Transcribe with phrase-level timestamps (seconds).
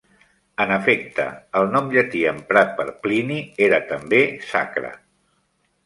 [0.63, 1.25] En efecte,
[1.61, 3.39] el nom llatí emprat per Plini
[3.71, 4.97] era també "Sacra".